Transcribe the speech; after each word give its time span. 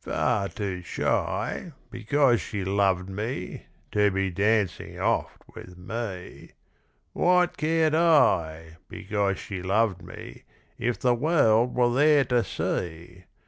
Far 0.00 0.48
too 0.48 0.82
shy, 0.82 1.70
because 1.92 2.40
she 2.40 2.64
loved 2.64 3.08
me, 3.08 3.66
To 3.92 4.10
be 4.10 4.32
dancing 4.32 4.98
oft 4.98 5.44
with 5.54 5.78
me; 5.78 6.50
What 7.12 7.56
cared 7.56 7.94
I, 7.94 8.78
because 8.88 9.38
she 9.38 9.62
loved 9.62 10.02
me, 10.02 10.42
If 10.76 10.98
the 10.98 11.14
world 11.14 11.76
were 11.76 11.94
there 11.94 12.24
to 12.24 12.42
see? 12.42 13.26